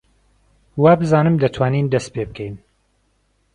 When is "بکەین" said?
2.29-2.55